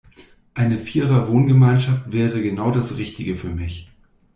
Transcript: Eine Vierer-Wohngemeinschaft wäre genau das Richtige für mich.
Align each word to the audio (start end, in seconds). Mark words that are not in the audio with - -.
Eine 0.55 0.79
Vierer-Wohngemeinschaft 0.79 2.11
wäre 2.11 2.41
genau 2.41 2.71
das 2.71 2.97
Richtige 2.97 3.35
für 3.35 3.49
mich. 3.49 3.91